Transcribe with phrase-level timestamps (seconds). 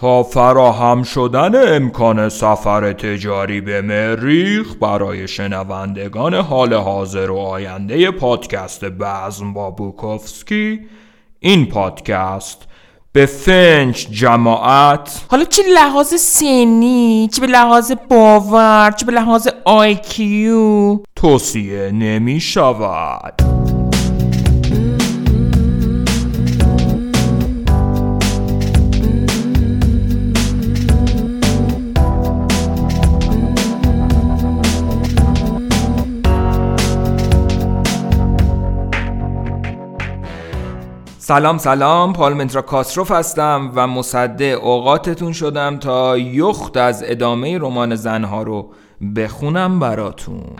[0.00, 8.84] تا فراهم شدن امکان سفر تجاری به مریخ برای شنوندگان حال حاضر و آینده پادکست
[8.84, 10.80] بزم با بوکوفسکی
[11.40, 12.62] این پادکست
[13.12, 20.98] به فنج جماعت حالا چه لحاظ سنی چه به لحاظ باور چه به لحاظ آیکیو
[21.16, 23.57] توصیه نمی شود.
[41.28, 42.12] سلام سلام.
[42.12, 48.72] پالمنترا کاسروف هستم و مصدع اوقاتتون شدم تا یه خرده از ادامه رمان زنها رو
[49.16, 50.56] بخونم براتون.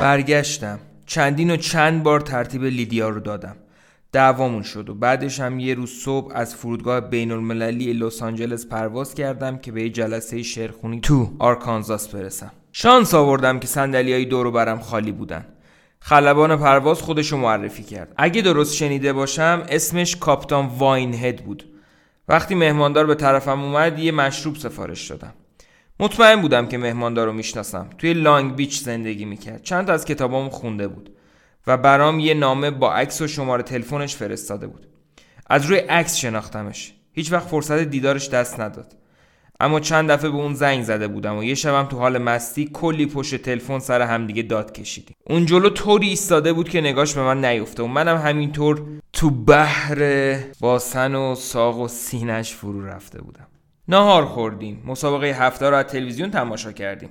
[0.00, 0.78] برگشتم.
[1.06, 3.56] چندین و چند بار ترتیب لیدیا رو دادم.
[4.12, 9.14] دعوامون شد و بعدش هم یه روز صبح از فرودگاه بین المللی لس آنجلس پرواز
[9.14, 12.52] کردم که به یه جلسه شعرخونی تو آرکانزاس برسم.
[12.72, 15.46] شانس آوردم که صندلیای دور برم خالی بودن.
[16.00, 18.14] خلبان پرواز خودشو معرفی کرد.
[18.16, 21.64] اگه درست شنیده باشم اسمش کاپتان واین هد بود.
[22.28, 25.34] وقتی مهماندار به طرفم اومد یه مشروب سفارش دادم.
[26.00, 27.90] مطمئن بودم که مهماندار رو می‌شناسم.
[27.98, 29.62] توی لانگ بیچ زندگی می‌کرد.
[29.62, 31.10] چند از کتابامو خونده بود.
[31.66, 34.86] و برام یه نامه با عکس و شماره تلفنش فرستاده بود.
[35.50, 36.94] از روی عکس شناختمش.
[37.12, 38.96] هیچ وقت فرصت دیدارش دست نداد.
[39.60, 43.06] اما چند دفعه به اون زنگ زده بودم و یه شبم تو حال مستی کلی
[43.06, 45.16] پشت تلفن سر همدیگه داد کشیدیم.
[45.26, 50.38] اون جلو طوری ایستاده بود که نگاش به من نیفته و منم همینطور تو بحر
[50.60, 53.46] باسن و ساق و سینش فرو رفته بودم.
[53.88, 54.82] نهار خوردیم.
[54.86, 57.10] مسابقه هفته رو از تلویزیون تماشا کردیم.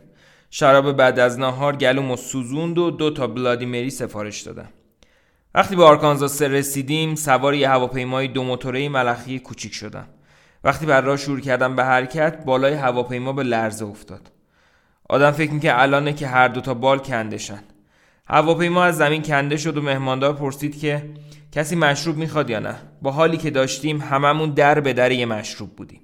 [0.52, 4.70] شراب بعد از نهار گلوم و سوزوند و دو تا بلادیمری سفارش دادم
[5.56, 10.08] وقتی به آرکانزاس رسیدیم سوار یه هواپیمای دو موتوره ملخی کوچیک شدم.
[10.64, 14.32] وقتی بر راه شروع کردم به حرکت بالای هواپیما به لرزه افتاد.
[15.10, 17.64] آدم فکر می‌کرد الانه که هر دو تا بال کندشن.
[18.28, 21.10] هواپیما از زمین کنده شد و مهماندار پرسید که
[21.52, 22.76] کسی مشروب می‌خواد یا نه.
[23.02, 26.02] با حالی که داشتیم هممون در به در یه مشروب بودیم.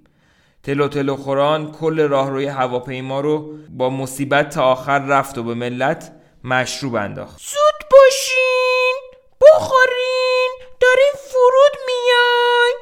[0.66, 6.12] تلو تلو خوران کل راهروی هواپیما رو با مصیبت تا آخر رفت و به ملت
[6.44, 7.40] مشروب انداخت.
[7.40, 8.96] زود باشین
[9.42, 10.50] بخورین
[10.82, 12.78] داریم فرود میایم.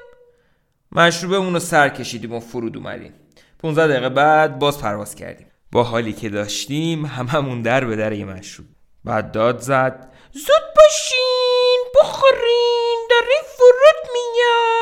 [0.92, 3.14] مشروبمون رو سر کشیدیم و فرود اومدیم.
[3.60, 5.48] 15 دقیقه بعد باز پرواز کردیم.
[5.72, 8.68] با حالی که داشتیم هممون در به در یه مشروب.
[9.04, 14.73] بعد داد زد زود باشین بخورین داریم فرود میایم.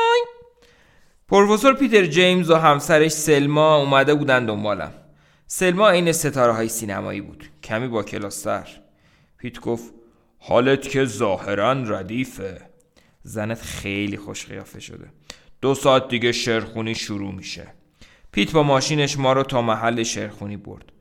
[1.32, 4.92] پروفسور پیتر جیمز و همسرش سلما اومده بودن دنبالم.
[5.46, 7.44] سلما عین ستاره های سینمایی بود.
[7.62, 8.68] کمی با کلاستر
[9.38, 9.94] پیت گفت
[10.38, 12.60] حالت که ظاهرا ردیفه.
[13.22, 15.08] زنت خیلی خوش قیافه شده.
[15.60, 17.66] دو ساعت دیگه شرخونی شروع میشه.
[18.32, 20.92] پیت با ماشینش ما رو تا محل شرخونی برد.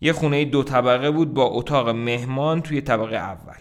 [0.00, 3.58] یه خونه دو طبقه بود با اتاق مهمان توی طبقه اول.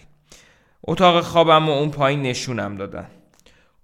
[0.83, 3.07] اتاق خوابم و اون پایین نشونم دادن.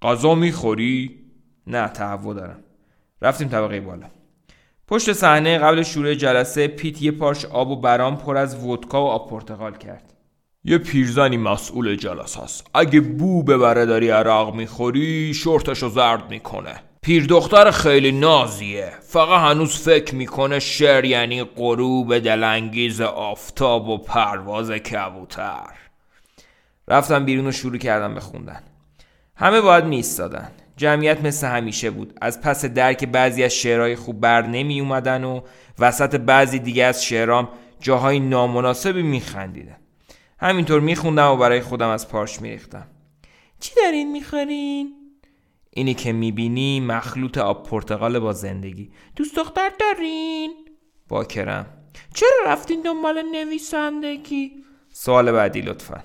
[0.02, 1.21] غذا می‌خوری؟
[1.72, 2.60] نه تهوع دارم.
[3.22, 4.08] رفتیم طبقه بالا.
[4.88, 9.08] پشت صحنه قبل شروع جلسه پیت یه پارچ آب و برام پر از ودکا و
[9.08, 10.14] آب پرتقال کرد.
[10.64, 12.68] یه پیرزنی مسئول جلسه است.
[12.74, 16.76] اگه بو ببره داری عراق می‌خوری شورتشو زرد می‌کنه.
[17.02, 18.92] پیر دختر خیلی نازیه.
[19.02, 25.78] فقط هنوز فکر می‌کنه شعر یعنی غروب دلانگیز آفتاب و پرواز کبوتر.
[26.88, 28.64] رفتم بیرون و شروع کردم بخوندن
[29.36, 34.48] همه باید میستادن جمعیت مثل همیشه بود از پس درک بعضی از شعرهای خوب بر
[34.48, 35.42] نمی اومدن و
[35.80, 37.50] وسط بعضی دیگه از شعرام
[37.80, 39.78] جاهای نامناسبی میخندیدن
[40.40, 42.88] همینطور میخوندم و برای خودم از پارش میریختم
[43.60, 44.94] چی دارین می‌خورین؟
[45.70, 50.54] اینی که می‌بینی مخلوط آب پرتقال با زندگی دوست دختر دارین؟
[51.08, 51.66] باکرم
[52.14, 54.52] چرا رفتین دنبال نویسندگی؟
[54.90, 56.04] سوال بعدی لطفا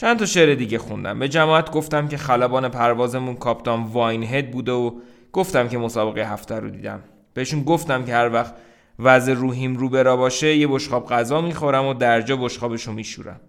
[0.00, 1.18] چند تا شعر دیگه خوندم.
[1.18, 4.90] به جماعت گفتم که خلبان پروازمون کاپتان واین هد بوده و
[5.32, 7.02] گفتم که مسابقه هفته رو دیدم.
[7.34, 8.54] بهشون گفتم که هر وقت
[8.98, 13.40] وضع روحیم رو برا باشه یه بشخاب غذا می‌خورم و درجا بشخابشو میشورم.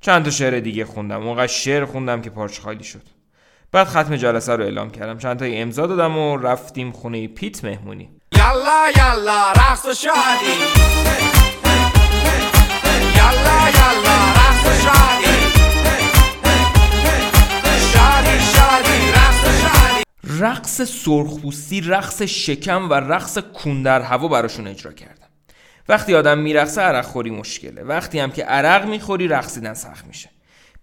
[0.00, 1.26] چند تا شعر دیگه خوندم.
[1.26, 3.02] اونقدر شعر خوندم که پارچ خالی شد.
[3.72, 5.18] بعد ختم جلسه رو اعلام کردم.
[5.18, 8.10] چند تا امضا دادم و رفتیم خونه پیت مهمونی.
[8.36, 10.54] یالا یالا رقص شادی
[13.16, 14.07] یالا یالا
[20.40, 25.28] رقص سرخپوستی رقص شکم و رقص کون در هوا براشون اجرا کردم.
[25.88, 27.82] وقتی آدم میرقصه عرق خوری مشکله.
[27.82, 30.30] وقتی هم که عرق می‌خوری رقصیدن سخت میشه.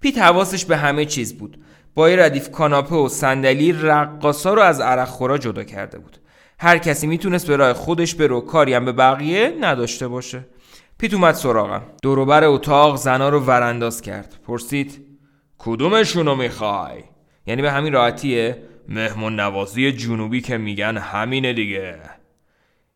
[0.02, 1.64] پیت حواسش به همه چیز بود.
[1.96, 6.18] با یه ردیف کاناپه و صندلی رقاصا رو از عرق خورا جدا کرده بود.
[6.60, 10.46] هر کسی می‌تونست به راه خودش برو کاری هم به بقیه نداشته باشه.
[10.98, 11.82] پیت اومد سراغم.
[12.02, 14.40] دوروبر اتاق زنا رو ورانداز کرد.
[14.48, 15.06] پرسید
[15.58, 17.04] کدومشونو می‌خوای؟
[17.48, 18.58] یعنی به همین راحتیه؟
[18.90, 22.00] مهمون نوازی جنوبی که میگن همینه دیگه.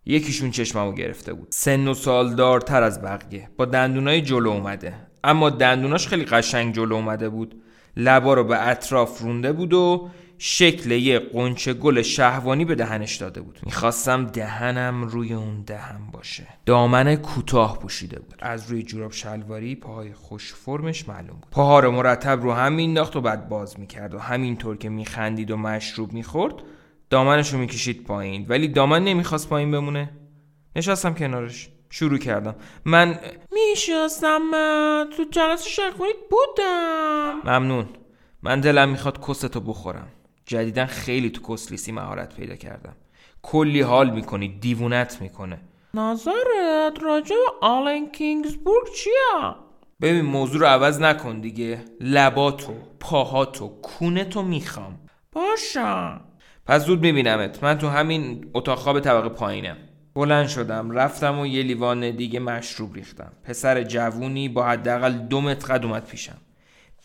[0.05, 1.47] یکیشون چشممو گرفته بود.
[1.51, 3.49] سن و سال دارتر از بقیه.
[3.57, 4.93] با دندونای جلو اومده.
[5.23, 7.61] اما دندوناش خیلی قشنگ جلو اومده بود.
[7.97, 10.09] لبا رو به اطراف رونده بود و
[10.41, 13.59] شکل یه قنچه گل شهوانی به دهنش داده بود.
[13.63, 16.47] می‌خواستم دهنم روی اون دهن باشه.
[16.65, 18.35] دامن کوتاه پوشیده بود.
[18.39, 21.51] از روی جوراب شلواری پاهای خوش فرمش معلوم بود.
[21.51, 25.57] پاها رو مرتب رو هم مینداخت و بعد باز می‌کرد و همینطور که میخندید و
[25.57, 26.53] مشروب می‌خورد
[27.09, 28.45] دامنش رو می‌کشید پایین.
[28.49, 30.09] ولی دامن نمی‌خواست پایین بمونه.
[30.75, 31.69] نشستم کنارش.
[31.89, 32.55] شروع کردم.
[32.85, 33.19] من
[33.51, 34.41] میشستم
[35.17, 37.41] تو جلسه شیخونیت بودم.
[37.45, 37.89] ممنون.
[38.43, 40.07] من دلم می‌خواد کستو بخورم.
[40.45, 42.95] جدیدا خیلی تو کسلیسی مهارت پیدا کردم.
[43.41, 45.61] کلی حال می‌کنی دیوونت می‌کنه.
[45.93, 49.55] نظرت راجع به آلن کینگزبورگ چیه؟
[50.01, 51.85] ببین موضوع رو عوض نکن دیگه.
[51.99, 54.99] لباتو پاهاتو کونتو می‌خوام.
[55.31, 56.21] باشم.
[56.65, 57.63] پس زود میبینمت.
[57.63, 59.77] من تو همین اتاق خواب طبقه پایینم.
[60.15, 63.31] بلند شدم رفتم و یه لیوان دیگه مشروب ریختم.
[63.43, 66.37] پسر جوونی با حداقل دو متر قد اومد پیشم.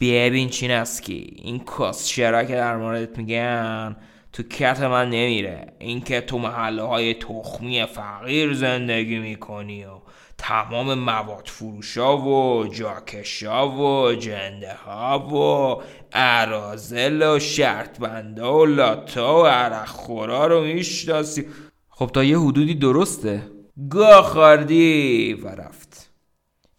[0.00, 3.96] ببین چی نسکی این کسچرا که در موردت میگن؟
[4.32, 5.72] تو کت من نمیره.
[5.78, 9.90] اینکه تو محله های تخمی فقیر زندگی می‌کنی و
[10.38, 19.42] تمام مواد فروشا و جاکشا و جنده ها و ارازل و شرط بنده و لاتا
[19.42, 21.46] و عرق خورا رو می‌شناسی.
[21.96, 23.50] خب تا یه حدودی درسته.
[23.90, 26.10] گاه خاردی و رفت.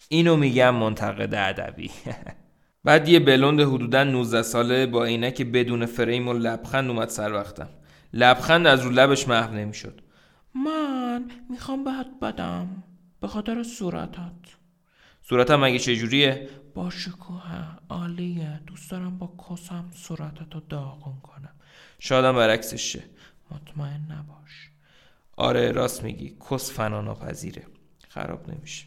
[0.10, 1.92] اینو میگم منتقد ادبی.
[2.86, 7.70] بعد یه بلوند حدودا 19 ساله با عینک بدون فریم و لبخند اومد سر وقتم.
[8.14, 10.02] لبخند از رو لبش محو نمی‌شد.
[10.66, 12.84] من می‌خوام بهت بدم
[13.22, 14.56] به خاطر صورتت.
[15.22, 17.42] صورتم مگه چجوریه؟ با شکوه
[17.90, 21.56] عالیه دوست دارم با کسم صورتتو داغون کنم.
[22.00, 23.04] شادم برعکسش شه
[23.52, 24.75] مطمئن نباش.
[25.38, 26.38] آره راست میگی.
[26.52, 27.64] کس فنا ناپذیره.
[28.10, 28.86] خراب نمیشه.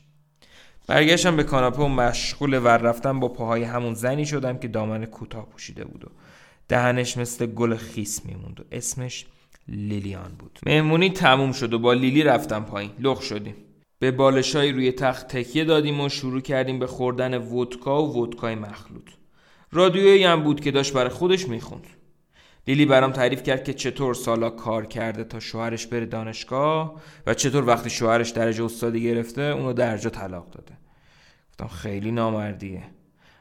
[0.86, 5.48] برگشتم به کاناپه و مشغول ور رفتم با پاهای همون زنی شدم که دامن کوتاه
[5.48, 6.08] پوشیده بود و
[6.68, 9.26] دهنش مثل گل خیس میموند و اسمش
[9.68, 10.58] لیلیان بود.
[10.66, 12.90] مهمونی تموم شد و با لیلی رفتم پایین.
[12.98, 13.54] لخ شدیم.
[13.98, 19.10] به بالشای روی تخت تکیه دادیم و شروع کردیم به خوردن ودکا و ودکای مخلوط.
[19.72, 21.86] رادیویی هم بود که داشت برای خودش می‌خوند.
[22.68, 27.66] لیلی برام تعریف کرد که چطور سالا کار کرده تا شوهرش بره دانشگاه و چطور
[27.66, 30.78] وقتی شوهرش درجه استادی گرفته اونو درجا طلاق داده.
[31.50, 32.82] گفتم خیلی نامردیه.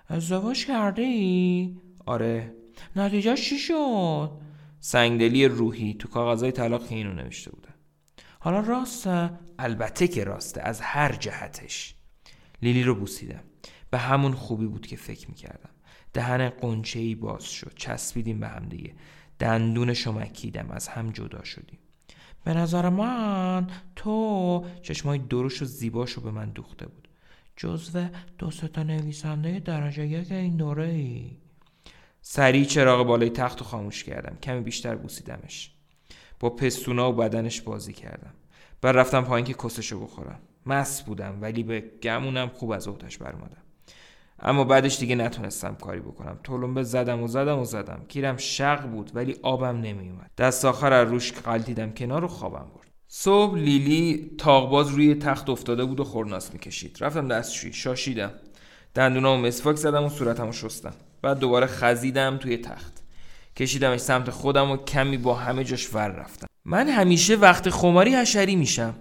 [0.07, 2.53] ازدواج کرده ای؟ آره.
[2.95, 4.31] نتیجه چی شد؟
[4.79, 7.69] سنگدلی روحی تو کاغذهای طلاق اینو نوشته بوده.
[8.39, 11.95] حالا راسته؟ البته که راسته از هر جهتش.
[12.61, 13.43] لیلی رو بوسیدم.
[13.89, 15.69] به همون خوبی بود که فکر می‌کردم.
[16.13, 17.71] دهن قنچه ای باز شد.
[17.75, 18.93] چسبیدیم به هم دیگه.
[19.39, 21.79] دندون شمکیدم از هم جدا شدیم.
[22.43, 27.07] به نظر من تو چشمای دروش و زیباشو به من دوخته بود.
[27.55, 28.07] جزو
[28.37, 31.31] دو تا نویسنده درجه یک این دوره ای
[32.21, 34.37] سریع چراغ بالای تخت رو خاموش کردم.
[34.43, 35.71] کمی بیشتر بوسیدمش.
[36.39, 38.33] با پستونا و بدنش بازی کردم.
[38.83, 40.39] و رفتم پایین که کسشو بخورم.
[40.65, 43.61] مس بودم ولی به گمونم خوب از اوتش برمادم
[44.39, 46.39] اما بعدش دیگه نتونستم کاری بکنم.
[46.43, 48.05] تلمبه زدم و زدم و زدم.
[48.07, 50.31] کیرم شق بود ولی آبم نمیومد.
[50.37, 52.87] دست آخر از روش قلتیدم کنار و خوابم برد.
[53.07, 56.97] صبح لیلی تاغباز روی تخت افتاده بود و خورناس می‌کشید.
[57.01, 57.73] رفتم دستشویی.
[57.73, 58.31] شاشیدم.
[58.95, 60.93] دندونامو مسواک زدم و صورتمو شستم.
[61.21, 63.03] بعد دوباره خزیدم توی تخت.
[63.55, 66.47] کشیدمش سمت خودم و کمی با همه جاش ور رفتم.
[66.65, 68.93] من همیشه وقت خماری حشری میشم.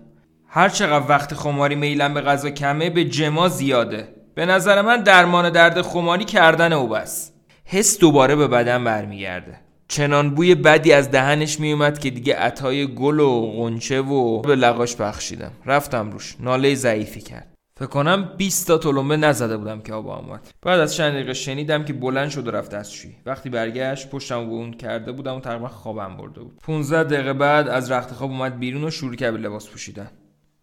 [0.48, 4.08] هر چقدر وقت خماری میلم به غذا کمه به جما زیاده.
[4.36, 7.32] به نظر من درمان درد خماری کردن او بس.
[7.64, 9.60] حس دوباره به بدن برمیگرده.
[9.88, 14.96] چنان بوی بدی از دهنش میومد که دیگه عطای گل و غنچه و به لقاش
[14.96, 15.52] بخشیدم.
[15.66, 16.36] رفتم روش.
[16.40, 17.54] ناله ضعیفی کرد.
[17.78, 21.84] فکر کنم 20 تا تلمبه نزده بودم که آب آمد بعد از چند دقیقه شنیدم
[21.84, 23.14] که بلند شد و رفت دستشویی.
[23.26, 26.58] وقتی برگشت پشتم اون کرده بودم و تقریبا خوابم برده بود.
[26.62, 30.10] 15 دقیقه بعد از رخت خواب اومد بیرون و شروع کرد به لباس پوشیدن.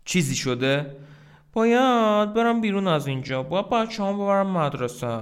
[0.05, 0.95] چیزی شده؟
[1.53, 3.43] باید برم بیرون از اینجا.
[3.43, 5.19] باید بچه هم ببرم مدرسه.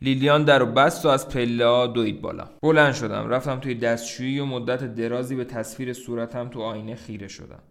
[0.00, 2.48] لیلیان در و بست و از پله دوید بالا.
[2.62, 3.28] بلند شدم.
[3.28, 7.62] رفتم توی دستشویی و مدت درازی به تصویر صورتم تو آینه خیره شدم.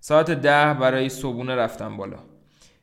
[0.00, 2.18] ساعت ده برای صبونه رفتم بالا.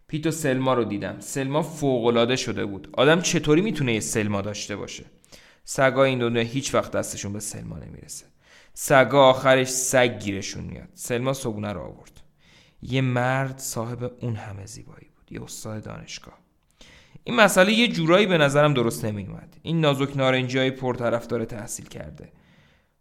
[0.08, 1.16] پیت و سلما رو دیدم.
[1.20, 2.90] سلما فوقالعاده شده بود.
[2.94, 5.06] آدم چطوری می‌تونه یه سلما داشته باشه؟
[5.64, 8.26] سگا این دنیا هیچ وقت دستشون به سلما نمی‌رسه.
[8.74, 10.90] سگا آخرش سگ گیرشون میاد.
[10.94, 12.27] سلما صبونه رو آورد.
[12.82, 16.40] یه مرد صاحب اون همه زیبایی بود یه استاد دانشگاه.
[17.24, 22.32] این مسئله یه جورایی به نظرم درست نمیومد این نازک نارنجی های پرطرفدار تحصیل کرده.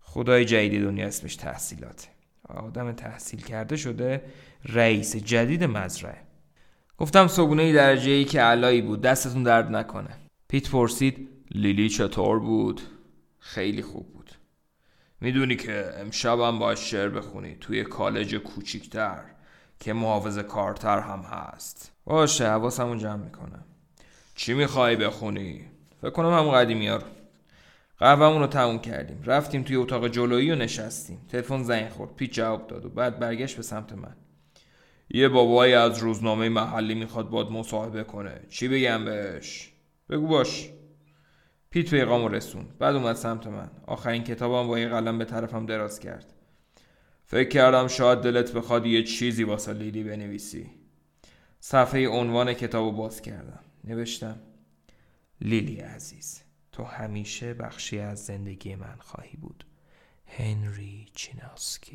[0.00, 2.09] خدای جدید دنیا اسمش تحصیلاته
[2.49, 4.23] آدم تحصیل کرده شده
[4.64, 6.18] رئیس جدید مزرعه.
[6.99, 10.16] گفتم صبونه درجه ای که علایی بود دستتون درد نکنه.
[10.49, 12.80] پیت پرسید لیلی چطور بود؟
[13.38, 14.30] خیلی خوب بود.
[15.21, 19.25] می‌دونی که امشبم باید شعر بخونی توی کالج کوچیکتر.
[19.80, 21.92] که محافظ کارتر هم هست.
[22.04, 23.64] باشه حواسمو جمع می‌کنم
[24.35, 25.64] چی می‌خوای بخونی؟
[26.00, 27.02] فکر کنم هم قدیمی ها رو.
[28.38, 29.23] رو تموم کردیم.
[29.25, 31.26] رفتیم توی اتاق جلویی و نشستیم.
[31.28, 34.16] تلفن زنگ خورد پیچ جواب داد و بعد برگشت به سمت من.
[35.11, 38.40] یه بابایی از روزنامه محلی می‌خواد باد مصاحبه کنه.
[38.49, 39.73] چی بگم بهش؟
[40.11, 40.71] بگو باش.
[41.71, 43.71] پیت پیغامو رسون بعد اومد سمت من.
[43.87, 46.33] آخرین کتابم با یه قلم به طرفم دراز کرد.
[47.28, 50.71] فکر کردم شاید دلت بخواد یه چیزی واسه لیلی بنویسی.
[51.61, 53.61] صفحه عنوان کتابو باز کردم.
[53.85, 54.37] نوشتم
[55.40, 56.42] لیلی عزیز
[56.73, 59.64] تو همیشه بخشی از زندگی من خواهی بود.
[60.26, 61.95] هنری چیناسکی.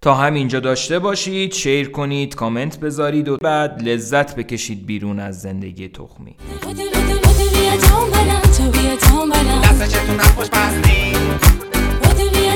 [0.00, 5.88] تا همینجا داشته باشید شیر کنید کامنت بذارید و بعد لذت بکشید بیرون از زندگی
[5.88, 6.36] تخمی.
[9.64, 11.69] دست چتون نپوش پس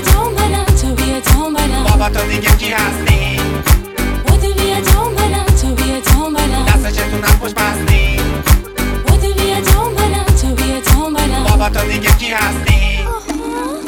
[0.05, 3.41] دنبالم تو بیا دنبالم بابا تو دیگه کی هستی
[4.27, 8.17] بودو بیا دنبالم تو بیا دنبالم دست چتونم خوش بستی
[9.07, 12.74] بودو بیا دنبالم تو بیا دنبالم بابا تو دیگه کی هستی؟